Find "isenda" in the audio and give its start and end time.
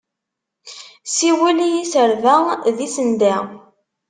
2.87-3.35